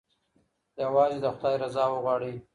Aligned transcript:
یوازې 0.83 1.17
د 1.23 1.27
خدای 1.35 1.55
رضا 1.63 1.83
وغواړئ. 1.91 2.35